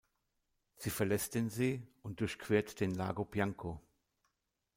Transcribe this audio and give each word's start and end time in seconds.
Sie 0.77 0.89
verlässt 0.89 1.35
den 1.35 1.51
See 1.51 1.83
und 2.01 2.21
durchquert 2.21 2.79
den 2.79 2.89
Lago 2.95 3.23
Bianco. 3.23 3.79